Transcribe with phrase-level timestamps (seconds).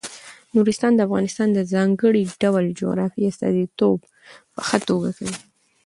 [0.55, 3.97] نورستان د افغانستان د ځانګړي ډول جغرافیې استازیتوب
[4.53, 5.35] په ښه توګه کوي.